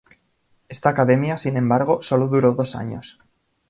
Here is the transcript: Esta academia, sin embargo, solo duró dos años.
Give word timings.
Esta 0.67 0.89
academia, 0.89 1.37
sin 1.37 1.57
embargo, 1.57 2.01
solo 2.01 2.27
duró 2.27 2.55
dos 2.55 2.75
años. 2.75 3.19